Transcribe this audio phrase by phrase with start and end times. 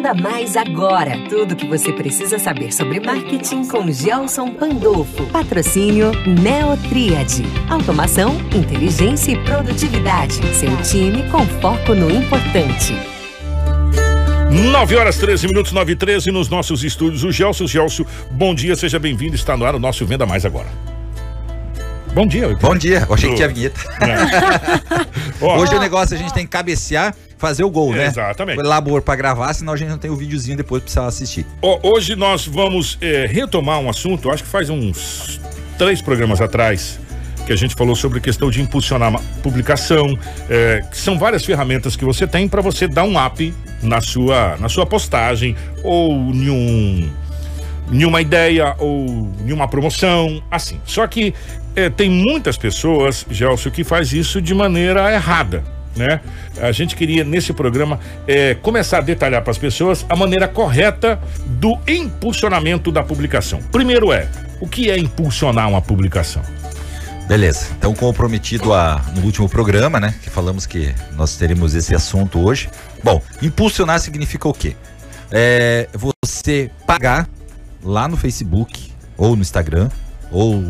[0.00, 1.12] Venda Mais agora.
[1.28, 5.26] Tudo o que você precisa saber sobre marketing com Gelson Pandolfo.
[5.26, 7.42] Patrocínio Neotriad.
[7.68, 10.40] Automação, inteligência e produtividade.
[10.54, 12.94] Seu time com foco no importante.
[14.72, 17.22] 9 horas 13 minutos, 9 e 13 nos nossos estúdios.
[17.22, 19.34] O Gelson, Gelson, bom dia, seja bem-vindo.
[19.34, 20.68] Está no ar o nosso Venda Mais agora.
[22.14, 22.56] Bom dia.
[22.56, 23.06] Bom dia.
[23.06, 23.80] Eu achei que tinha vinheta.
[24.00, 25.44] É.
[25.44, 28.06] Hoje o negócio a gente tem que cabecear, fazer o gol, né?
[28.06, 28.62] Exatamente.
[28.62, 31.46] Labor pra gravar, senão a gente não tem o videozinho depois você assistir.
[31.82, 35.40] hoje nós vamos é, retomar um assunto, acho que faz uns
[35.78, 37.00] três programas atrás,
[37.46, 40.18] que a gente falou sobre a questão de impulsionar publicação,
[40.50, 44.58] é, que são várias ferramentas que você tem para você dar um up na sua,
[44.58, 47.10] na sua postagem ou em um
[47.90, 50.78] nenhuma ideia ou nenhuma promoção, assim.
[50.84, 51.34] Só que
[51.74, 55.64] é, tem muitas pessoas, Gelson, que faz isso de maneira errada.
[55.96, 56.20] Né?
[56.60, 61.20] A gente queria nesse programa é, começar a detalhar para as pessoas a maneira correta
[61.46, 63.60] do impulsionamento da publicação.
[63.72, 64.28] Primeiro é
[64.60, 66.42] o que é impulsionar uma publicação?
[67.26, 67.68] Beleza.
[67.78, 70.14] Então, comprometido a, no último programa, né?
[70.20, 72.68] Que falamos que nós teremos esse assunto hoje.
[73.04, 74.74] Bom, impulsionar significa o quê?
[75.30, 77.28] É você pagar
[77.84, 79.88] lá no Facebook ou no Instagram
[80.30, 80.62] ou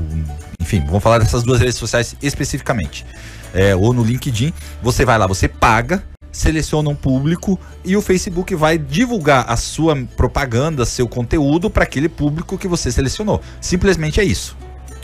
[0.60, 3.06] enfim, vamos falar dessas duas redes sociais especificamente.
[3.52, 8.54] É, ou no LinkedIn, você vai lá, você paga, seleciona um público e o Facebook
[8.54, 13.40] vai divulgar a sua propaganda, seu conteúdo para aquele público que você selecionou.
[13.60, 14.56] Simplesmente é isso.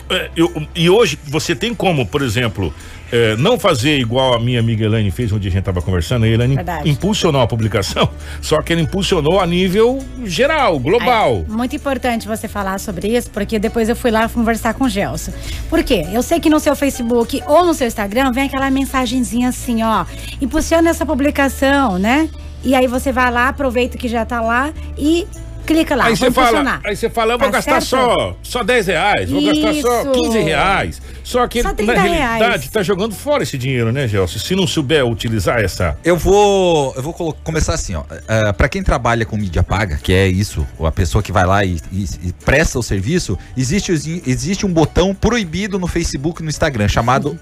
[0.09, 2.73] É, eu, e hoje você tem como, por exemplo,
[3.11, 6.27] é, não fazer igual a minha amiga Elaine fez onde a gente estava conversando, a
[6.27, 6.89] Elaine Verdade.
[6.89, 8.09] impulsionou a publicação,
[8.41, 11.45] só que ela impulsionou a nível geral, global.
[11.47, 14.89] É muito importante você falar sobre isso, porque depois eu fui lá conversar com o
[14.89, 15.31] Gelson.
[15.69, 16.05] Por quê?
[16.11, 20.05] Eu sei que no seu Facebook ou no seu Instagram vem aquela mensagenzinha assim, ó,
[20.41, 22.29] impulsiona essa publicação, né?
[22.63, 25.27] E aí você vai lá, aproveita que já tá lá e
[25.67, 26.05] clica lá.
[26.05, 29.41] Aí você fala, aí você fala, eu vou tá gastar só, só 10 reais, vou
[29.41, 29.61] Isso.
[29.61, 31.01] gastar só 15 reais.
[31.23, 32.69] Só que só na realidade reais.
[32.69, 34.39] tá jogando fora esse dinheiro, né, Gelson?
[34.39, 35.97] Se não souber utilizar essa.
[36.03, 37.13] Eu vou, eu vou
[37.43, 38.01] começar assim, ó.
[38.01, 41.65] Uh, para quem trabalha com mídia paga, que é isso, a pessoa que vai lá
[41.65, 43.91] e, e, e presta o serviço, existe,
[44.25, 47.37] existe um botão proibido no Facebook e no Instagram chamado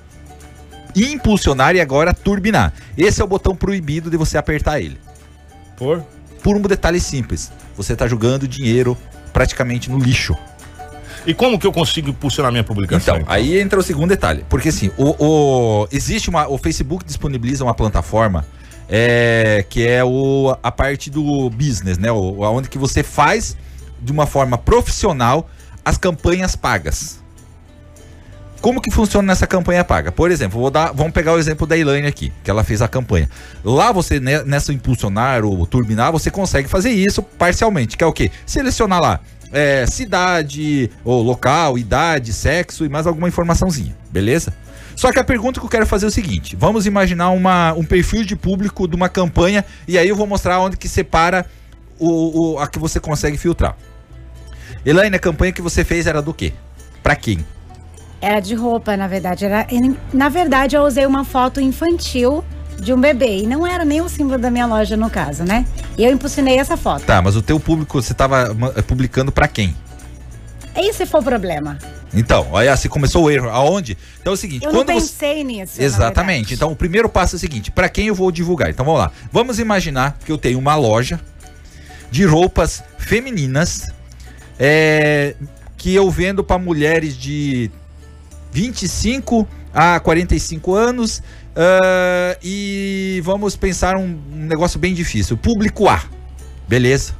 [0.95, 2.73] impulsionar e agora turbinar.
[2.97, 4.97] Esse é o botão proibido de você apertar ele.
[5.77, 6.03] Por?
[6.45, 8.95] Por um detalhe simples você está jogando dinheiro
[9.33, 10.37] praticamente no lixo.
[11.25, 13.17] E como que eu consigo impulsionar minha publicação?
[13.17, 14.45] Então, aí entra o segundo detalhe.
[14.47, 16.47] Porque assim, o, o, existe uma.
[16.47, 18.45] O Facebook disponibiliza uma plataforma
[18.87, 22.11] é, que é o, a parte do business, né?
[22.11, 23.57] O, onde que você faz
[23.99, 25.49] de uma forma profissional
[25.83, 27.24] as campanhas pagas.
[28.61, 30.11] Como que funciona nessa campanha paga?
[30.11, 32.87] Por exemplo, vou dar, vamos pegar o exemplo da Elaine aqui, que ela fez a
[32.87, 33.29] campanha.
[33.63, 38.13] Lá você, né, nessa impulsionar ou turbinar, você consegue fazer isso parcialmente, que é o
[38.13, 38.31] quê?
[38.45, 39.19] Selecionar lá
[39.55, 44.53] é, cidade, ou local, idade, sexo e mais alguma informaçãozinha, beleza?
[44.95, 47.83] Só que a pergunta que eu quero fazer é o seguinte: vamos imaginar uma, um
[47.83, 51.45] perfil de público de uma campanha e aí eu vou mostrar onde que separa
[51.97, 53.77] o, o a que você consegue filtrar.
[54.85, 56.53] Elaine, a campanha que você fez era do quê?
[57.01, 57.45] Para quem?
[58.25, 59.45] Era de roupa, na verdade.
[59.45, 59.67] Era,
[60.11, 62.43] na verdade, eu usei uma foto infantil
[62.79, 63.41] de um bebê.
[63.41, 65.63] E não era nem o símbolo da minha loja, no caso, né?
[65.95, 67.05] E eu impulsionei essa foto.
[67.05, 69.75] Tá, mas o teu público, você estava eh, publicando para quem?
[70.75, 71.77] Esse foi o problema.
[72.15, 73.47] Então, aí assim começou o erro.
[73.47, 73.95] Aonde?
[74.19, 75.43] Então é o seguinte, eu quando não pensei você...
[75.43, 75.79] nisso.
[75.79, 76.55] Exatamente.
[76.55, 78.71] Então o primeiro passo é o seguinte: para quem eu vou divulgar?
[78.71, 79.11] Então vamos lá.
[79.31, 81.19] Vamos imaginar que eu tenho uma loja
[82.09, 83.91] de roupas femininas
[84.57, 85.35] é,
[85.77, 87.69] que eu vendo para mulheres de
[88.55, 91.17] 25 a 45 anos.
[91.17, 95.35] Uh, e vamos pensar um, um negócio bem difícil.
[95.35, 96.01] Público A.
[96.67, 97.13] Beleza.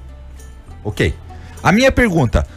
[0.84, 1.14] Ok.
[1.62, 2.48] A minha pergunta: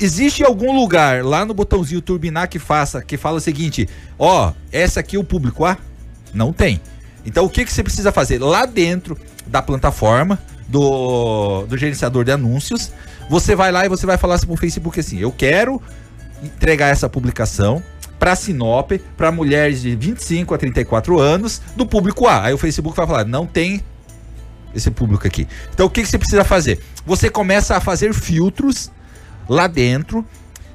[0.00, 3.86] existe algum lugar lá no botãozinho turbinar que faça, que fala o seguinte:
[4.18, 5.76] ó, essa aqui é o público A?
[6.32, 6.80] Não tem.
[7.26, 8.38] Então o que, que você precisa fazer?
[8.38, 12.90] Lá dentro da plataforma do, do gerenciador de anúncios,
[13.28, 15.80] você vai lá e você vai falar assim pro Facebook assim: eu quero
[16.42, 17.82] entregar essa publicação
[18.18, 22.44] para Sinop, para mulheres de 25 a 34 anos, do público A.
[22.44, 23.82] Aí o Facebook vai falar: não tem
[24.74, 25.46] esse público aqui.
[25.72, 26.80] Então o que, que você precisa fazer?
[27.06, 28.90] Você começa a fazer filtros
[29.48, 30.24] lá dentro,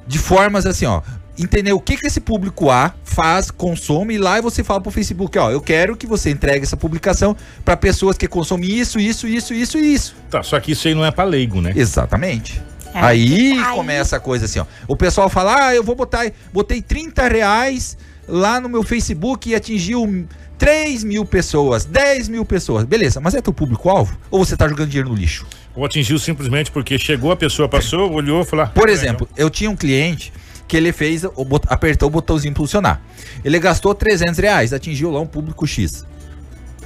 [0.06, 1.02] de formas assim, ó.
[1.38, 5.38] Entender o que, que esse público A faz, consome, e lá você fala pro Facebook,
[5.38, 7.34] ó, eu quero que você entregue essa publicação
[7.64, 10.16] para pessoas que consomem isso, isso, isso, isso e isso.
[10.28, 11.72] Tá, só que isso aí não é para leigo, né?
[11.74, 12.60] Exatamente.
[12.94, 13.00] É.
[13.00, 14.66] Aí, aí, começa a coisa assim, ó.
[14.88, 17.96] O pessoal fala, ah, eu vou botar, botei 30 reais
[18.26, 20.26] lá no meu Facebook e atingiu
[20.58, 22.84] 3 mil pessoas, 10 mil pessoas.
[22.84, 24.16] Beleza, mas é teu público-alvo?
[24.30, 25.46] Ou você tá jogando dinheiro no lixo?
[25.74, 28.66] Ou atingiu simplesmente porque chegou a pessoa, passou, olhou, falou.
[28.66, 30.32] ah, Por exemplo, eu tinha um cliente
[30.66, 31.22] que ele fez,
[31.68, 33.00] apertou o botãozinho impulsionar.
[33.44, 36.04] Ele gastou 300 reais, atingiu lá um público X.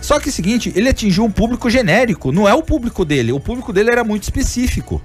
[0.00, 3.33] Só que é o seguinte, ele atingiu um público genérico, não é o público dele,
[3.33, 5.03] o público dele era muito específico.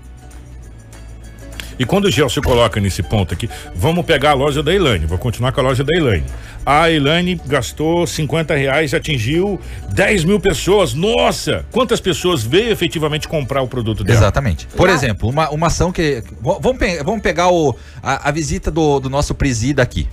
[1.79, 5.17] E quando o Gelson coloca nesse ponto aqui, vamos pegar a loja da Elaine, vou
[5.17, 6.25] continuar com a loja da Elaine.
[6.65, 9.57] A Elaine gastou 50 reais, atingiu
[9.93, 10.93] 10 mil pessoas.
[10.93, 11.65] Nossa!
[11.71, 14.19] Quantas pessoas veio efetivamente comprar o produto dela?
[14.19, 14.67] Exatamente.
[14.67, 16.21] Por exemplo, uma, uma ação que.
[16.41, 17.73] Vamos, pe- vamos pegar o,
[18.03, 20.07] a, a visita do, do nosso presida aqui.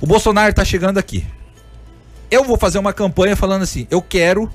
[0.00, 1.24] O Bolsonaro tá chegando aqui.
[2.28, 4.50] Eu vou fazer uma campanha falando assim: eu quero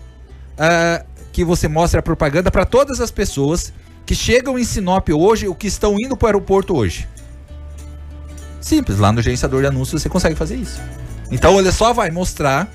[0.58, 3.72] ah, que você mostre a propaganda para todas as pessoas
[4.08, 7.08] que chegam em Sinop hoje, ou que estão indo para o aeroporto hoje.
[8.62, 10.82] Simples, lá no gerenciador de anúncios você consegue fazer isso.
[11.30, 12.70] Então ele só vai mostrar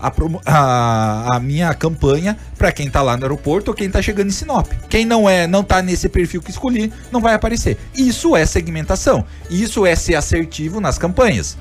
[0.00, 0.10] a,
[0.46, 4.32] a- a minha campanha para quem tá lá no aeroporto ou quem tá chegando em
[4.32, 4.66] Sinop.
[4.88, 7.78] Quem não é, não tá nesse perfil que escolhi, não vai aparecer.
[7.94, 9.24] Isso é segmentação.
[9.48, 11.56] Isso é ser assertivo nas campanhas.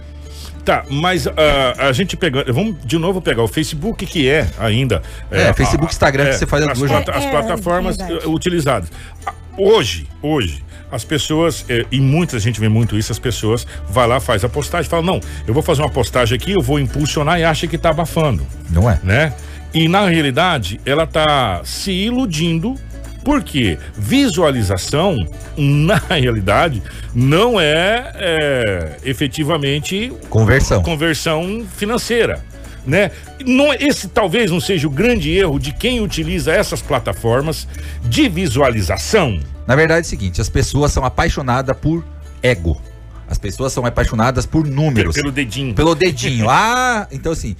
[0.63, 1.33] Tá, mas ah,
[1.87, 2.53] a gente pegando.
[2.53, 5.01] Vamos de novo pegar o Facebook, que é ainda.
[5.31, 7.99] É, Facebook, a- Instagram, que você faz as as, duas plata- as É, é, plataformas
[7.99, 8.91] eh, utilizadas.
[9.25, 14.07] Ah, Hoje, hoje, as pessoas, eh, e muita gente vê muito isso, as pessoas vai
[14.07, 17.37] lá, faz a postagem, fala, não, eu vou fazer uma postagem aqui, eu vou impulsionar
[17.37, 18.97] e acha que tá abafando Não é?
[19.03, 19.33] né?
[19.73, 22.75] E na realidade, ela tá se iludindo,
[23.23, 25.15] porque visualização,
[25.57, 26.81] na realidade,
[27.13, 30.81] não é, é, efetivamente Conversão.
[30.81, 32.43] conversão financeira.
[32.85, 33.11] Né?
[33.45, 37.67] Não, esse talvez não seja o grande erro de quem utiliza essas plataformas
[38.03, 39.39] de visualização.
[39.67, 42.03] Na verdade é o seguinte, as pessoas são apaixonadas por
[42.41, 42.81] ego.
[43.29, 45.15] As pessoas são apaixonadas por números.
[45.15, 45.75] Pelo dedinho.
[45.75, 46.49] Pelo dedinho.
[46.49, 47.55] Ah, então assim,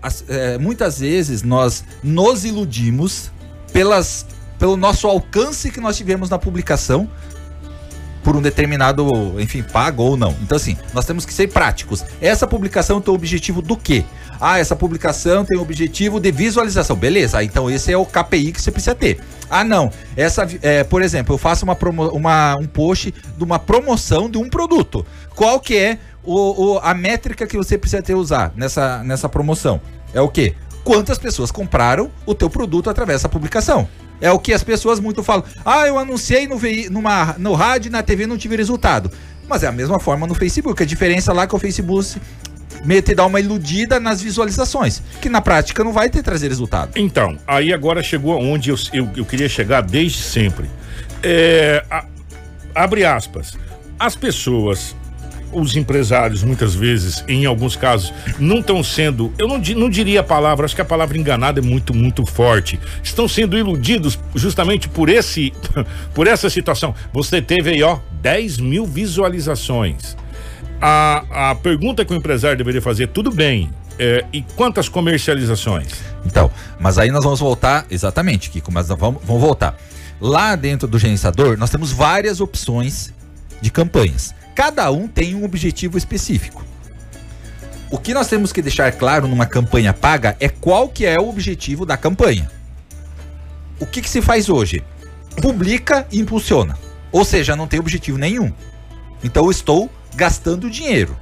[0.00, 3.30] as- é, muitas vezes nós nos iludimos
[3.72, 4.24] pelas,
[4.60, 7.08] pelo nosso alcance que nós tivemos na publicação
[8.22, 9.08] por um determinado,
[9.40, 10.36] enfim, pago ou não.
[10.42, 12.04] Então assim, nós temos que ser práticos.
[12.20, 14.04] Essa publicação tem o objetivo do quê?
[14.38, 16.96] Ah, essa publicação tem o objetivo de visualização.
[16.96, 19.18] Beleza, ah, então esse é o KPI que você precisa ter.
[19.48, 19.90] Ah, não.
[20.16, 24.36] Essa, é, por exemplo, eu faço uma, promo, uma um post de uma promoção de
[24.38, 25.04] um produto.
[25.34, 29.80] Qual que é o, o- a métrica que você precisa ter usar nessa, nessa promoção?
[30.12, 30.54] É o quê?
[30.84, 33.88] Quantas pessoas compraram o teu produto através dessa publicação?
[34.20, 35.44] É o que as pessoas muito falam.
[35.64, 39.10] Ah, eu anunciei no, vei- numa, no rádio e na TV não tive resultado.
[39.48, 40.82] Mas é a mesma forma no Facebook.
[40.82, 42.20] A diferença lá é que o Facebook
[42.84, 46.92] meio te dá uma iludida nas visualizações, que na prática não vai ter trazer resultado.
[46.96, 50.70] Então, aí agora chegou onde eu, eu, eu queria chegar desde sempre.
[51.22, 52.04] É, a-
[52.74, 53.56] abre aspas.
[53.98, 54.94] As pessoas,
[55.52, 59.32] os empresários, muitas vezes, em alguns casos, não estão sendo.
[59.38, 62.78] Eu não, não diria a palavra, acho que a palavra enganada é muito, muito forte.
[63.02, 65.52] Estão sendo iludidos justamente por esse,
[66.14, 66.94] por essa situação.
[67.12, 70.16] Você teve aí, ó, 10 mil visualizações.
[70.80, 73.70] A, a pergunta que o empresário deveria fazer, tudo bem.
[74.00, 75.88] é, e quantas comercializações?
[76.24, 79.76] Então, mas aí nós vamos voltar, exatamente, Kiko, mas vamos, vamos voltar.
[80.18, 83.12] Lá dentro do gerenciador, nós temos várias opções
[83.60, 84.34] de campanhas.
[84.54, 86.64] Cada um tem um objetivo específico.
[87.90, 91.28] O que nós temos que deixar claro numa campanha paga é qual que é o
[91.28, 92.50] objetivo da campanha.
[93.80, 94.84] O que, que se faz hoje?
[95.40, 96.78] Publica e impulsiona.
[97.10, 98.52] Ou seja, não tem objetivo nenhum.
[99.24, 101.16] Então eu estou gastando dinheiro.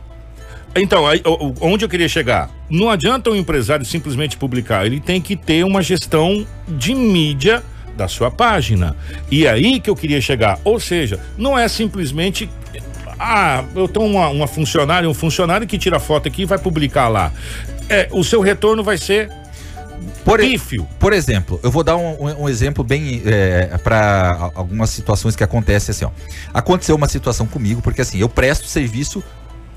[0.75, 1.23] Então, aí,
[1.61, 2.51] onde eu queria chegar?
[2.69, 7.63] Não adianta o empresário simplesmente publicar, ele tem que ter uma gestão de mídia
[7.97, 8.95] da sua página.
[9.31, 10.61] E é aí que eu queria chegar.
[10.65, 12.49] Ou seja, não é simplesmente.
[13.19, 17.09] Ah, eu tenho uma, uma funcionária, um funcionário que tira foto aqui e vai publicar
[17.09, 17.33] lá.
[17.89, 19.31] É, o seu retorno vai ser
[20.25, 20.87] Por, pífio.
[21.01, 23.23] Por exemplo, eu vou dar um, um- exemplo bem
[23.83, 26.11] para algumas situações que acontecem assim, ó.
[26.55, 29.23] Aconteceu uma situação comigo, porque assim, eu presto serviço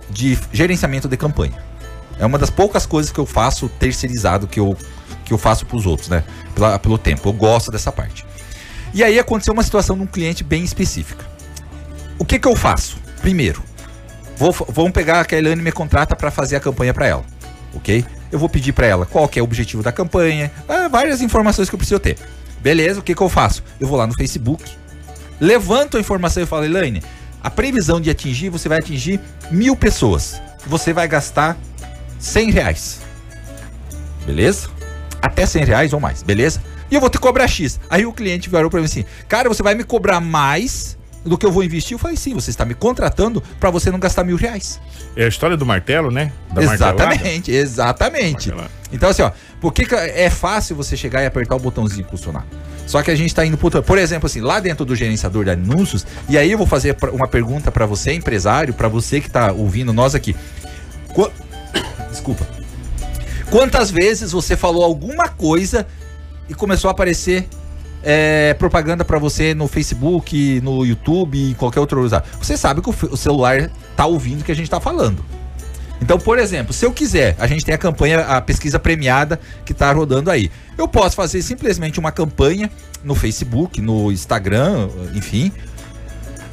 [0.10, 1.54] de gerenciamento de campanha.
[2.20, 4.78] É uma das poucas coisas que eu faço terceirizado que eu,
[5.26, 6.24] que eu faço para os outros, né?
[6.54, 7.28] Pela- pelo tempo.
[7.30, 8.26] Eu gosto dessa parte.
[8.94, 11.26] E aí aconteceu uma situação de um cliente bem específica.
[12.20, 12.98] O que que eu faço?
[13.22, 13.64] Primeiro,
[14.36, 17.24] vou, vamos pegar que a Elaine me contrata para fazer a campanha para ela,
[17.74, 18.04] ok?
[18.32, 21.70] Eu vou pedir para ela qual que é o objetivo da campanha, ah, várias informações
[21.70, 22.18] que eu preciso ter.
[22.60, 23.64] Beleza, o que que eu faço?
[23.80, 24.64] Eu vou lá no Facebook,
[25.40, 27.04] levanto a informação e falo, Elaine,
[27.44, 30.42] a previsão de atingir, você vai atingir mil pessoas.
[30.66, 31.58] Você vai gastar
[32.20, 33.02] 100 reais.
[34.26, 34.70] Beleza?
[35.22, 36.62] Até 100 reais ou mais, beleza?
[36.90, 37.80] E eu vou te cobrar X.
[37.90, 41.46] Aí o cliente virou pra mim assim, cara, você vai me cobrar mais do que
[41.46, 41.94] eu vou investir?
[41.96, 44.80] Eu falei, sim, você está me contratando para você não gastar mil reais.
[45.16, 46.32] É a história do martelo, né?
[46.52, 48.50] Da exatamente, exatamente.
[48.50, 48.72] Martelada.
[48.92, 52.04] Então assim, ó, por que, que é fácil você chegar e apertar o botãozinho e
[52.04, 52.46] impulsionar?
[52.88, 55.52] Só que a gente tá indo por, por exemplo, assim, lá dentro do gerenciador de
[55.52, 59.52] anúncios, e aí eu vou fazer uma pergunta para você, empresário, para você que tá
[59.52, 60.36] ouvindo nós aqui.
[61.14, 61.32] Qu-
[62.12, 62.46] Desculpa.
[63.50, 65.86] Quantas vezes você falou alguma coisa
[66.50, 67.48] e começou a aparecer
[68.04, 72.24] é, propaganda para você no Facebook, no YouTube, em qualquer outro lugar?
[72.40, 75.24] Você sabe que o, o celular tá ouvindo o que a gente tá falando.
[76.02, 79.74] Então, por exemplo, se eu quiser, a gente tem a campanha, a pesquisa premiada que
[79.74, 80.52] tá rodando aí.
[80.76, 82.72] Eu posso fazer simplesmente uma campanha
[83.04, 85.52] no Facebook, no Instagram, enfim,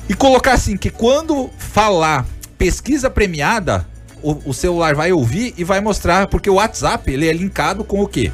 [0.06, 2.26] e colocar assim que quando falar
[2.58, 3.86] pesquisa premiada,
[4.22, 8.02] o, o celular vai ouvir e vai mostrar, porque o WhatsApp ele é linkado com
[8.02, 8.32] o quê?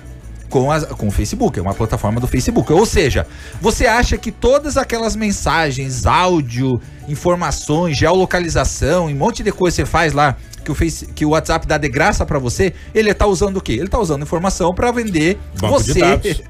[0.60, 2.72] Com, as- com o Facebook, é uma plataforma do Facebook.
[2.72, 3.26] Ou seja,
[3.60, 9.82] você acha que todas aquelas mensagens, áudio, informações, geolocalização e um monte de coisa que
[9.82, 13.12] você faz lá, que o, face, que o WhatsApp dá de graça pra você, ele
[13.12, 13.72] tá usando o quê?
[13.72, 15.92] Ele tá usando informação pra vender Banco você.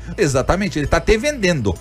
[0.18, 1.75] Exatamente, ele tá te vendendo.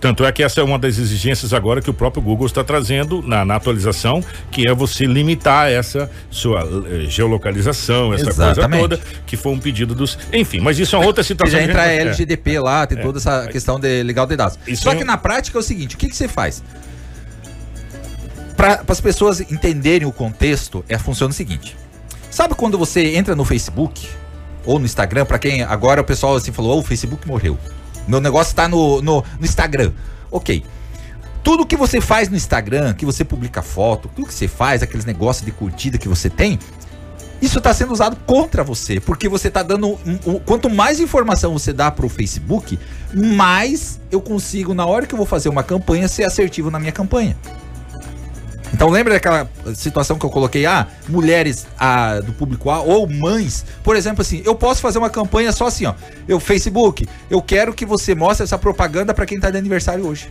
[0.00, 3.22] Tanto é que essa é uma das exigências agora que o próprio Google está trazendo
[3.22, 8.88] na, na atualização, que é você limitar essa sua eh, geolocalização, essa Exatamente.
[8.88, 10.18] coisa toda, que foi um pedido dos.
[10.32, 11.58] Enfim, mas isso é uma outra situação.
[11.58, 12.00] já entra a gente- é.
[12.02, 14.58] LGDP lá, tem toda essa questão de legal de dados.
[14.66, 16.62] Isso Só é que na prática é o seguinte, o que, que você faz?
[18.56, 21.76] Para as pessoas entenderem o contexto, é funciona o seguinte.
[22.30, 24.08] Sabe quando você entra no Facebook
[24.64, 27.58] ou no Instagram, para quem agora o pessoal assim falou, "Oh, o Facebook morreu.
[28.06, 29.92] Meu negócio tá no, no, no Instagram.
[30.30, 30.64] OK.
[31.42, 35.04] Tudo que você faz no Instagram, que você publica foto, tudo que você faz, aqueles
[35.04, 36.58] negócios de curtida que você tem,
[37.42, 39.88] isso está sendo usado contra você, porque você está dando.
[40.06, 42.78] um- um- quanto mais informação você dá para o Facebook,
[43.12, 46.92] mais eu consigo, na hora que eu vou fazer uma campanha, ser assertivo na minha
[46.92, 47.36] campanha.
[48.74, 53.64] Então lembra daquela situação que eu coloquei, ah, mulheres ah, do público A ou mães,
[53.84, 55.94] por exemplo, assim, eu posso fazer uma campanha só assim, ó,
[56.26, 60.28] eu Facebook, eu quero que você mostre essa propaganda para quem tá de aniversário hoje.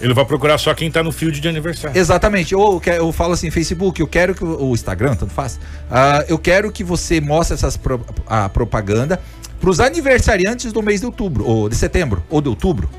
[0.00, 1.96] Ele vai procurar só quem tá no field de aniversário.
[1.96, 2.54] Exatamente.
[2.56, 4.42] Ou eu, que- eu falo assim, Facebook, eu quero que.
[4.42, 5.60] O Instagram, tanto faz.
[5.88, 9.20] Ah, eu quero que você mostre essas pro- a propaganda
[9.60, 12.90] para os aniversariantes do mês de outubro, ou de setembro, ou de outubro,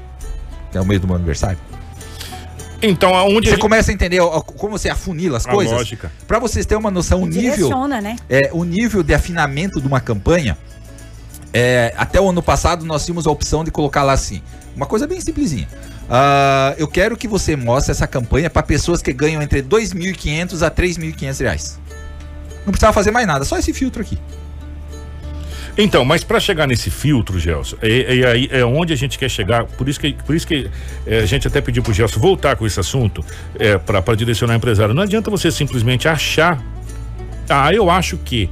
[0.72, 1.58] que é o mês do meu aniversário.
[2.84, 3.48] Então, aonde.
[3.48, 4.20] Você gente- começa a entender
[4.58, 5.74] como você afunila as A coisas.
[5.74, 6.12] lógica.
[6.28, 7.70] Para vocês terem uma noção, o nível.
[8.02, 8.16] Né?
[8.30, 10.58] É, o nível de afinamento de uma campanha.
[11.56, 14.42] é, até o ano passado nós tínhamos a opção de colocar lá assim,
[14.76, 15.68] uma coisa bem simplesinha.
[16.10, 20.72] Ah, eu quero que você mostre essa campanha para pessoas que ganham entre 2.500 a
[20.72, 21.80] 3.500 reais.
[22.66, 24.18] Não precisava fazer mais nada, só esse filtro aqui.
[25.78, 29.30] Então, mas para chegar nesse filtro, Gelson, é, é aí é onde a gente quer
[29.30, 29.64] chegar.
[29.66, 30.70] Por isso que, por isso que
[31.08, 33.26] é, a gente até pediu pro Gelson voltar com esse assunto
[33.58, 34.94] é, para direcionar o empresário.
[34.94, 36.62] Não adianta você simplesmente achar.
[37.50, 38.50] Ah, eu acho que.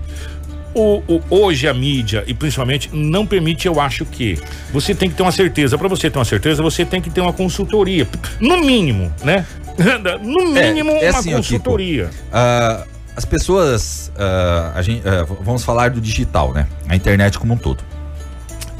[0.73, 4.39] O, o- hoje a mídia e principalmente não permite eu acho que
[4.71, 7.19] você tem que ter uma certeza para você ter uma certeza você tem que ter
[7.19, 8.07] uma consultoria
[8.39, 9.45] no mínimo né
[10.23, 11.55] no mínimo é uma assim, ó, Kiko.
[11.57, 12.85] consultoria Ah,
[13.15, 16.68] as pessoas, ah, a gente, v- vamos falar do digital, né?
[16.88, 17.84] A internet como um todo.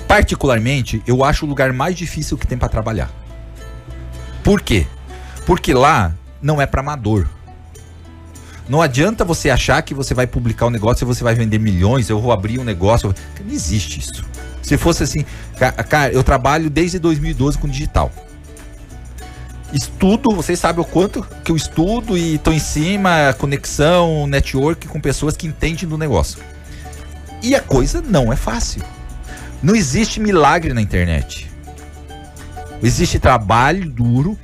[0.08, 3.10] Particularmente, eu acho o lugar mais difícil que tem para trabalhar.
[4.44, 4.86] Por quê?
[5.46, 7.28] Porque lá não é para amador.
[8.68, 12.10] Não adianta você achar que você vai publicar um negócio e você vai vender milhões,
[12.10, 13.14] eu vou abrir um negócio.
[13.44, 14.24] Não existe isso.
[14.62, 15.26] Se fosse assim,
[15.58, 18.12] ca- cara, eu trabalho desde 2012 com digital.
[19.74, 25.00] Estudo, vocês sabem o quanto que eu estudo e tô em cima, conexão, network com
[25.00, 26.40] pessoas que entendem do negócio.
[27.42, 28.84] E a coisa não é fácil.
[29.64, 31.50] Não existe milagre na internet.
[32.84, 34.38] Existe trabalho duro,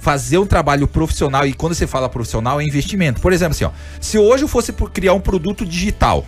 [0.00, 3.20] fazer um trabalho profissional e quando você fala profissional é investimento.
[3.20, 3.70] Por exemplo, assim, ó,
[4.00, 6.24] se hoje eu fosse criar um produto digital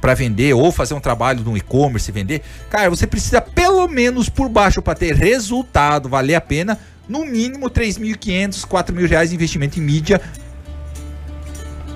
[0.00, 4.28] para vender ou fazer um trabalho no e-commerce e vender, cara, você precisa pelo menos
[4.28, 6.78] por baixo para ter resultado, valer a pena,
[7.10, 10.20] no mínimo 3.500, 4.000 reais de investimento em mídia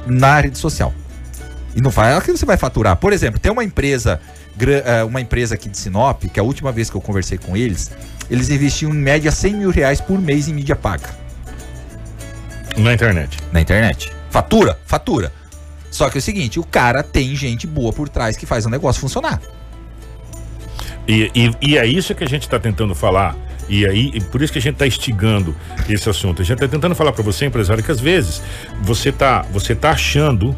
[0.07, 0.93] na rede social.
[1.77, 2.97] E não vai que você vai faturar.
[2.97, 4.21] Por exemplo, tem uma empresa,
[4.61, 7.93] eh, uma empresa aqui de Sinop, que a última vez que eu conversei com eles,
[8.29, 11.25] eles investiam em média 100 mil reais por mês em mídia paga
[12.77, 14.13] na internet na internet.
[14.31, 15.33] Fatura, fatura.
[15.91, 18.69] Só que é o seguinte, o cara tem gente boa por trás que faz o
[18.69, 19.41] negócio funcionar.
[21.07, 23.37] E, e, e é isso que a gente está tentando falar.
[23.69, 25.55] E aí, por isso que a gente está instigando
[25.89, 26.43] esse assunto.
[26.43, 28.43] A gente está tentando falar para você, empresário, que às vezes
[28.83, 30.55] você tá, você tá achando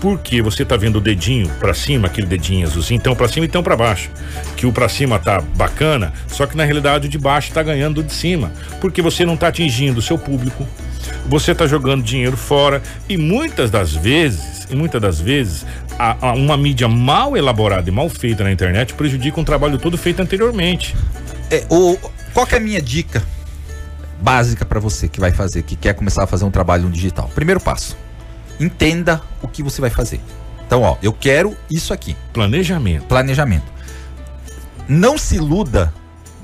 [0.00, 3.48] porque você tá vendo o dedinho para cima, aquele dedinho azulzinho, então para cima e
[3.48, 4.10] então para baixo.
[4.56, 8.02] Que o para cima tá bacana, só que na realidade o de baixo tá ganhando
[8.02, 10.66] de cima, porque você não tá atingindo o seu público.
[11.26, 15.64] Você tá jogando dinheiro fora e muitas das vezes, e muitas das vezes,
[15.96, 19.96] a- a uma mídia mal elaborada e mal feita na internet prejudica um trabalho todo
[19.96, 20.96] feito anteriormente.
[21.48, 21.96] É, o,
[22.32, 23.22] Qual que é a minha dica
[24.20, 27.30] básica para você que vai fazer, que quer começar a fazer um trabalho no digital?
[27.34, 27.96] Primeiro passo,
[28.58, 30.20] entenda o que você vai fazer.
[30.66, 32.16] Então, ó, eu quero isso aqui.
[32.32, 33.04] Planejamento.
[33.04, 33.70] Planejamento.
[34.88, 35.92] Não se iluda,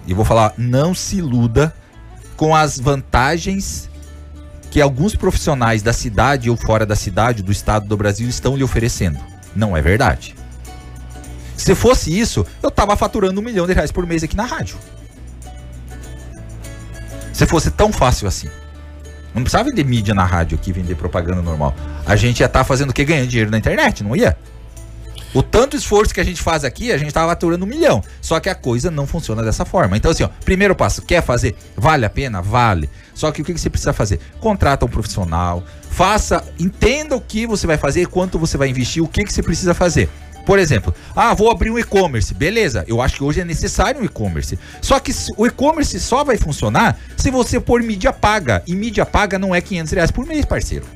[0.07, 1.75] e vou falar, não se iluda
[2.37, 3.88] com as vantagens
[4.71, 8.62] que alguns profissionais da cidade ou fora da cidade, do estado do Brasil, estão lhe
[8.62, 9.18] oferecendo.
[9.57, 10.35] Não é verdade.
[11.57, 14.76] Se fosse isso, eu tava faturando um milhão de reais por mês aqui na rádio.
[17.38, 18.49] Se fosse tão fácil assim.
[19.33, 21.73] Não precisava vender mídia na rádio aqui, vender propaganda normal.
[22.04, 23.04] A gente ia estar tá fazendo o que?
[23.04, 24.37] Ganhando dinheiro na internet, não ia?
[25.33, 28.02] O tanto esforço que a gente faz aqui, a gente tava faturando um milhão.
[28.21, 29.97] Só que a coisa não funciona dessa forma.
[29.97, 31.54] Então, assim, ó, primeiro passo, quer fazer?
[31.76, 32.42] Vale a pena?
[32.42, 32.90] Vale.
[33.14, 34.18] Só que o que você precisa fazer?
[34.40, 39.07] Contrata um profissional, faça, entenda o que você vai fazer, quanto você vai investir, o
[39.07, 40.11] que, que você precisa fazer.
[40.49, 42.33] Por exemplo, ah, vou abrir um e-commerce.
[42.33, 44.59] Beleza, eu acho que hoje é necessário um e-commerce.
[44.81, 48.62] Só que o e-commerce só vai funcionar se você pôr mídia paga.
[48.67, 50.87] E mídia paga não é 500 reais por mês, parceiro.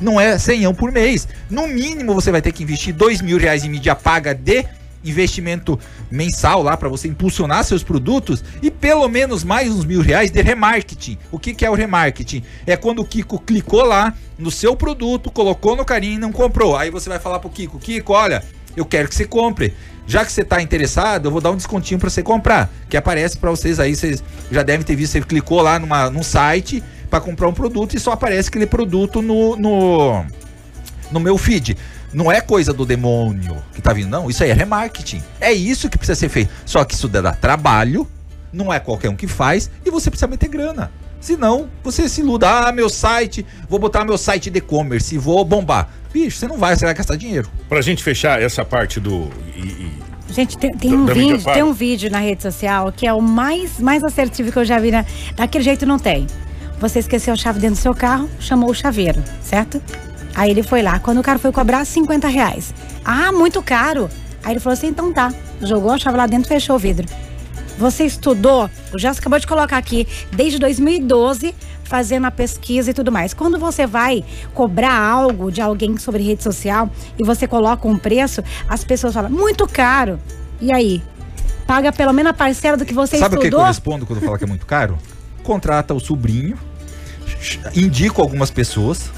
[0.00, 1.26] Não é 100 por mês.
[1.50, 4.64] No mínimo você vai ter que investir 2 mil reais em mídia paga de
[5.04, 5.76] investimento
[6.08, 10.40] mensal lá para você impulsionar seus produtos e pelo menos mais uns mil reais de
[10.42, 11.18] remarketing.
[11.32, 12.44] O que, que é o remarketing?
[12.64, 16.76] É quando o Kiko clicou lá no seu produto, colocou no carinho e não comprou.
[16.76, 18.44] Aí você vai falar pro Kiko, Kiko, olha,
[18.76, 19.74] eu quero que você compre.
[20.06, 23.36] Já que você está interessado, eu vou dar um descontinho para você comprar, que aparece
[23.36, 27.20] para vocês aí, vocês já devem ter visto, você clicou lá numa, num site para
[27.20, 30.24] comprar um produto e só aparece aquele produto no, no,
[31.10, 31.76] no meu feed.
[32.12, 34.30] Não é coisa do demônio que tá vindo, não.
[34.30, 35.22] Isso aí é remarketing.
[35.40, 36.52] É isso que precisa ser feito.
[36.64, 38.08] Só que isso dá trabalho,
[38.52, 40.92] não é qualquer um que faz, e você precisa meter grana.
[41.20, 42.48] Senão, você se iluda.
[42.48, 45.88] Ah, meu site, vou botar meu site de e-commerce e vou bombar.
[46.12, 47.48] Bicho, você não vai, você vai gastar dinheiro.
[47.68, 49.30] Pra gente fechar essa parte do.
[49.56, 49.92] E, e...
[50.30, 53.78] Gente, tem, tem um vídeo, tem um vídeo na rede social que é o mais,
[53.78, 54.90] mais assertivo que eu já vi.
[54.90, 55.04] Na,
[55.34, 56.26] daquele jeito não tem.
[56.78, 59.80] Você esqueceu a chave dentro do seu carro, chamou o chaveiro, certo?
[60.34, 60.98] Aí ele foi lá.
[60.98, 62.74] Quando o cara foi cobrar 50 reais.
[63.04, 64.10] Ah, muito caro.
[64.44, 65.32] Aí ele falou assim: então tá.
[65.62, 67.06] Jogou a chave lá dentro, fechou o vidro.
[67.78, 73.12] Você estudou, o Jéssica acabou de colocar aqui, desde 2012, fazendo a pesquisa e tudo
[73.12, 73.34] mais.
[73.34, 78.42] Quando você vai cobrar algo de alguém sobre rede social e você coloca um preço,
[78.68, 80.18] as pessoas falam, muito caro.
[80.60, 81.02] E aí?
[81.66, 83.42] Paga pelo menos a parcela do que você Sabe estudou?
[83.42, 84.98] Sabe o que eu respondo quando fala que é muito caro?
[85.42, 86.56] Contrata o sobrinho,
[87.74, 89.10] indico algumas pessoas,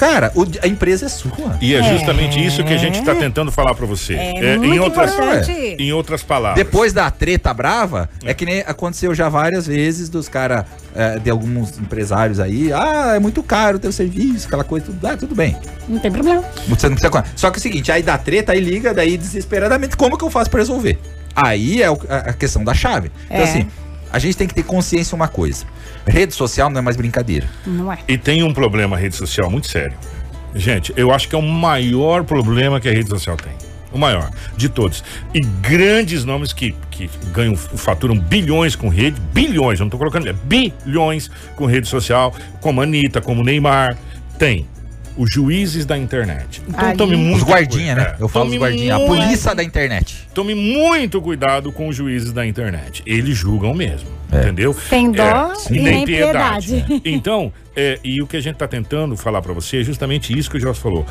[0.00, 1.58] Cara, o, a empresa é sua.
[1.60, 2.40] E é justamente é.
[2.40, 4.14] isso que a gente está tentando falar para você.
[4.14, 5.12] É, é em, outras,
[5.46, 6.56] é, em outras palavras.
[6.56, 11.28] Depois da treta brava, é, que nem aconteceu já várias vezes dos caras, é, de
[11.28, 12.72] alguns empresários aí.
[12.72, 14.86] Ah, é muito caro o teu serviço, aquela coisa.
[14.86, 15.54] Tudo, ah, tudo bem.
[15.86, 16.42] Não tem problema.
[16.66, 17.24] Você não precisa.
[17.36, 20.30] Só que é o seguinte, aí dá treta, aí liga, daí desesperadamente, como que eu
[20.30, 20.98] faço para resolver?
[21.36, 23.12] Aí é a questão da chave.
[23.26, 23.42] Então, é.
[23.42, 23.66] assim,
[24.12, 25.64] a gente tem que ter consciência uma coisa.
[26.06, 27.48] Rede social não é mais brincadeira.
[27.66, 27.98] Não é.
[28.08, 29.96] E tem um problema rede social muito sério.
[30.54, 33.52] Gente, eu acho que é o maior problema que a rede social tem.
[33.92, 35.02] O maior de todos.
[35.34, 40.32] E grandes nomes que, que ganham, faturam bilhões com rede, bilhões, não estou colocando, é
[40.32, 43.96] bilhões com rede social, como a Anitta, como Neymar.
[44.38, 44.66] Tem
[45.20, 46.62] os juízes da internet.
[46.66, 46.96] Então Ali.
[46.96, 48.16] tome muito Os guardinha, né?
[48.18, 50.26] Eu falo os guardinha, a polícia da internet.
[50.32, 53.02] Tome muito cuidado com os juízes da internet.
[53.04, 54.38] Eles julgam mesmo, é.
[54.38, 54.72] entendeu?
[54.72, 56.84] Sem dó é, e nem piedade.
[56.86, 57.02] piedade.
[57.04, 60.50] Então, é, e o que a gente está tentando falar para você é justamente isso
[60.50, 61.04] que o Jorge falou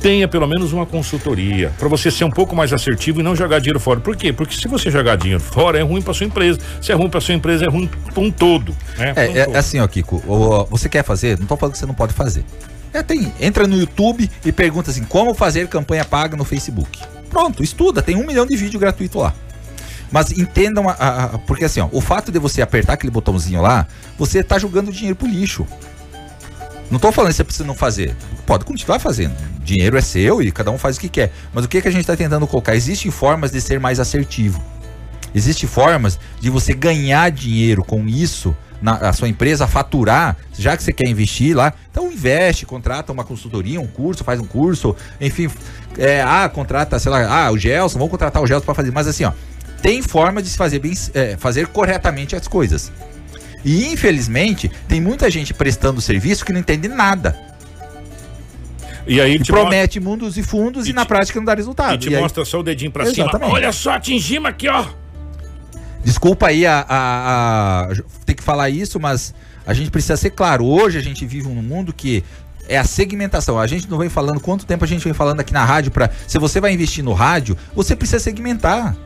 [0.00, 3.58] tenha pelo menos uma consultoria para você ser um pouco mais assertivo e não jogar
[3.58, 3.98] dinheiro fora.
[3.98, 4.32] Por quê?
[4.32, 6.60] Porque se você jogar dinheiro fora é ruim para sua empresa.
[6.80, 8.76] Se é ruim para sua empresa é ruim para um todo.
[8.96, 9.12] Né?
[9.16, 9.56] É, um é, todo.
[9.56, 10.22] assim, ó, Kiko.
[10.70, 11.36] você quer fazer?
[11.38, 12.44] Não tô falando que você não pode fazer.
[12.92, 13.32] É, tem.
[13.40, 17.00] Entra no YouTube e pergunta assim: como fazer campanha paga no Facebook.
[17.30, 19.34] Pronto, estuda, tem um milhão de vídeo gratuito lá.
[20.10, 23.60] Mas entendam, a, a, a, porque assim, ó, o fato de você apertar aquele botãozinho
[23.60, 25.66] lá, você tá jogando dinheiro pro lixo.
[26.90, 28.16] Não tô falando que você precisa não fazer.
[28.46, 29.34] Pode continuar fazendo.
[29.62, 31.30] Dinheiro é seu e cada um faz o que quer.
[31.52, 32.74] Mas o que, que a gente está tentando colocar?
[32.74, 34.62] Existem formas de ser mais assertivo.
[35.34, 40.82] Existem formas de você ganhar dinheiro com isso na a sua empresa faturar, já que
[40.82, 45.50] você quer investir lá, então investe, contrata uma consultoria, um curso, faz um curso, enfim,
[45.96, 49.06] é, ah, contrata, sei lá, ah, o Gelson, vamos contratar o Gelson para fazer, mas
[49.06, 49.32] assim, ó,
[49.82, 52.92] tem forma de se fazer bem, é, fazer corretamente as coisas.
[53.64, 57.36] E infelizmente, tem muita gente prestando serviço que não entende nada.
[59.06, 60.00] E aí promete mostra...
[60.00, 61.94] mundos e fundos e, e na prática não dá resultado.
[61.94, 62.46] E te e mostra aí...
[62.46, 63.32] só o dedinho pra Exatamente.
[63.32, 63.48] cima.
[63.48, 64.86] Olha só, atingimos aqui, ó.
[66.04, 67.88] Desculpa aí a, a, a,
[68.24, 69.34] ter que falar isso, mas
[69.66, 70.64] a gente precisa ser claro.
[70.64, 72.24] Hoje a gente vive num mundo que
[72.68, 73.58] é a segmentação.
[73.58, 76.10] A gente não vem falando quanto tempo a gente vem falando aqui na rádio para
[76.26, 78.96] se você vai investir no rádio, você precisa segmentar.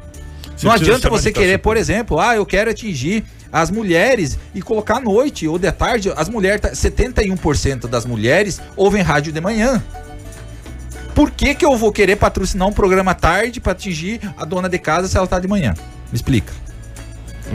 [0.56, 4.96] Você não adianta você querer, por exemplo, ah, eu quero atingir as mulheres e colocar
[4.96, 6.12] à noite ou de tarde.
[6.16, 9.82] As mulheres, 71% das mulheres ouvem rádio de manhã.
[11.14, 14.78] Por que, que eu vou querer patrocinar um programa tarde para atingir a dona de
[14.78, 15.74] casa se ela tá de manhã?
[16.10, 16.52] Me explica.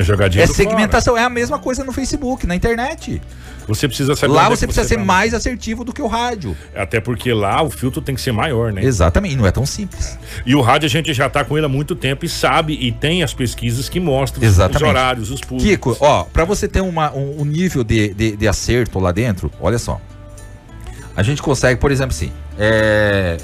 [0.04, 1.24] Jogadinha é segmentação, fora.
[1.24, 3.22] é a mesma coisa no Facebook, na internet.
[3.68, 4.34] Você precisa saber.
[4.34, 6.56] Lá é você precisa você ser tá mais assertivo do que o rádio.
[6.74, 8.84] Até porque lá o filtro tem que ser maior, né?
[8.84, 10.18] Exatamente, não é tão simples.
[10.46, 12.92] E o rádio a gente já está com ele há muito tempo e sabe e
[12.92, 14.84] tem as pesquisas que mostram Exatamente.
[14.84, 15.70] os horários, os públicos.
[15.70, 19.52] Kiko, ó, para você ter uma, um, um nível de, de, de, acerto lá dentro,
[19.60, 20.00] olha só.
[21.16, 23.38] A gente consegue, por exemplo, assim, é,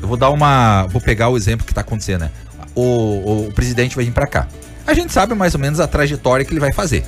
[0.00, 2.30] eu vou dar uma, vou pegar o exemplo que está acontecendo, né?
[2.74, 4.46] O, o, o presidente vai vir para cá.
[4.90, 7.04] A gente sabe mais ou menos a trajetória que ele vai fazer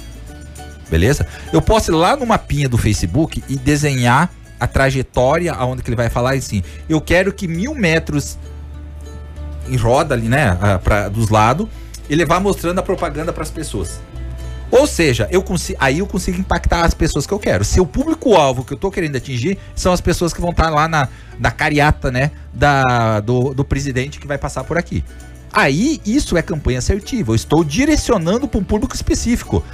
[0.93, 1.27] beleza?
[1.51, 5.97] Eu posso ir lá no mapinha do Facebook e desenhar a trajetória aonde que ele
[5.97, 8.39] vai falar assim, eu quero que mil metros
[9.69, 11.67] em roda ali, né, pra, dos lados,
[12.11, 14.01] ele vá mostrando a propaganda para as pessoas.
[14.71, 17.65] Ou seja, eu consigo, aí eu consigo impactar as pessoas que eu quero.
[17.65, 20.71] Se o público-alvo que eu tô querendo atingir são as pessoas que vão estar tá
[20.71, 25.03] lá na, na cariata, né, da, do, do presidente que vai passar por aqui.
[25.53, 27.33] Aí, isso é campanha assertiva.
[27.33, 29.65] Eu estou direcionando para um público específico.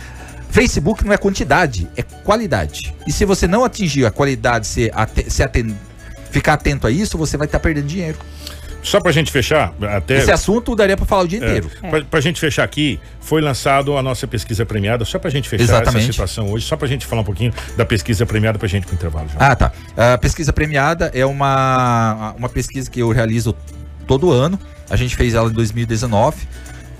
[0.50, 2.94] Facebook não é quantidade, é qualidade.
[3.06, 4.90] E se você não atingir a qualidade, se,
[5.28, 5.74] se atend,
[6.30, 8.18] ficar atento a isso, você vai estar tá perdendo dinheiro.
[8.82, 10.18] Só pra gente fechar, até.
[10.18, 11.70] Esse assunto daria pra falar o dia é, inteiro.
[11.82, 11.90] É.
[11.90, 15.64] Pra, pra gente fechar aqui, foi lançado a nossa pesquisa premiada, só pra gente fechar
[15.64, 16.04] Exatamente.
[16.04, 18.94] essa situação hoje, só pra gente falar um pouquinho da pesquisa premiada pra gente pro
[18.94, 19.28] intervalo.
[19.28, 19.38] Já.
[19.38, 19.72] Ah, tá.
[19.96, 23.54] A pesquisa premiada é uma, uma pesquisa que eu realizo
[24.06, 24.58] todo ano.
[24.90, 26.36] A gente fez ela em 2019.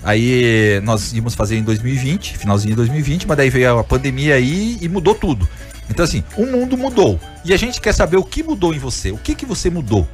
[0.03, 4.77] Aí nós íamos fazer em 2020, finalzinho de 2020, mas daí veio a pandemia aí
[4.79, 5.47] e mudou tudo.
[5.89, 7.19] Então assim, o mundo mudou.
[7.43, 9.11] E a gente quer saber o que mudou em você.
[9.11, 10.07] O que que você mudou?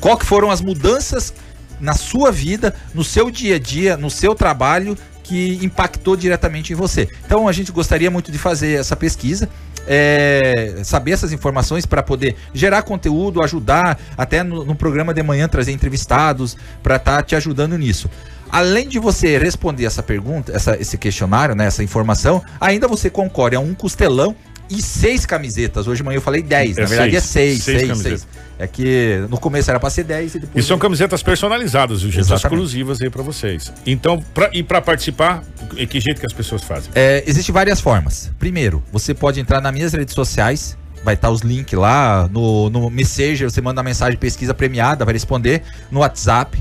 [0.00, 1.34] Qual que foram as mudanças
[1.80, 4.96] na sua vida, no seu dia a dia, no seu trabalho
[5.26, 7.08] que impactou diretamente em você.
[7.24, 9.48] Então a gente gostaria muito de fazer essa pesquisa.
[9.88, 15.46] É, saber essas informações para poder gerar conteúdo, ajudar até no, no programa de manhã
[15.46, 18.10] trazer entrevistados para estar tá te ajudando nisso.
[18.50, 23.54] Além de você responder essa pergunta, essa, esse questionário, né, essa informação, ainda você concorre
[23.54, 24.34] a um costelão
[24.70, 25.86] e seis camisetas.
[25.86, 28.28] Hoje de manhã eu falei dez, é na verdade seis, é seis, seis, seis, seis,
[28.58, 30.64] É que no começo era para ser dez e depois.
[30.64, 33.72] E são camisetas personalizadas, gente, exclusivas aí para vocês.
[33.84, 35.42] Então, pra, e para participar,
[35.88, 36.90] que jeito que as pessoas fazem?
[36.94, 38.30] É, Existem várias formas.
[38.38, 42.68] Primeiro, você pode entrar nas minhas redes sociais, vai estar tá os links lá no,
[42.68, 46.58] no Messenger, você manda uma mensagem pesquisa premiada, vai responder no WhatsApp.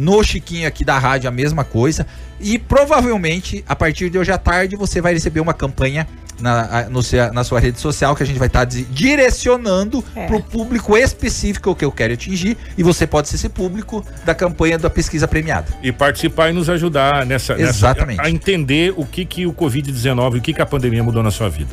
[0.00, 2.06] No Chiquinho aqui da rádio, a mesma coisa.
[2.40, 6.06] E provavelmente, a partir de hoje à tarde, você vai receber uma campanha
[6.40, 7.00] na, no,
[7.34, 10.26] na sua rede social que a gente vai estar tá direcionando é.
[10.26, 14.34] para o público específico que eu quero atingir e você pode ser esse público da
[14.34, 15.66] campanha da pesquisa premiada.
[15.82, 18.16] E participar e nos ajudar nessa, Exatamente.
[18.16, 21.22] Nessa, a, a entender o que, que o Covid-19, o que, que a pandemia mudou
[21.22, 21.70] na sua vida.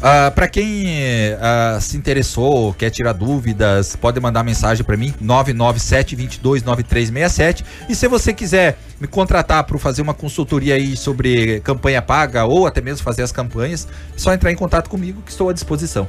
[0.00, 0.86] Ah, para quem
[1.34, 7.64] uh, se interessou, quer tirar dúvidas, pode mandar mensagem para mim, 997-229367.
[7.88, 12.64] E se você quiser me contratar para fazer uma consultoria aí sobre campanha paga ou
[12.66, 16.06] até mesmo fazer as campanhas, é só entrar em contato comigo que estou à disposição.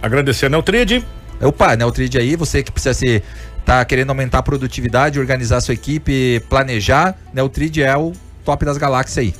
[0.00, 1.02] Agradecer a Neutrid.
[1.42, 3.24] Opa, Neutrid aí, você que precisa se
[3.64, 8.12] tá querendo aumentar a produtividade, organizar a sua equipe, planejar, Neutrid é o
[8.44, 9.34] top das galáxias aí.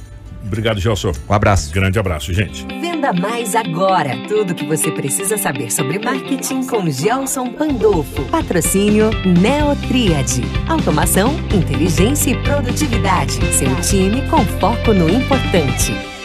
[0.45, 1.13] Obrigado, Gelson.
[1.29, 1.73] Um abraço.
[1.73, 2.67] Grande abraço, gente.
[2.67, 4.17] Venda mais agora.
[4.29, 8.25] Tudo que você precisa saber sobre marketing com Gelson Pandolfo.
[8.27, 10.43] Patrocínio Neotriad.
[10.69, 13.35] Automação, inteligência e produtividade.
[13.55, 16.16] Seu time com foco no importante.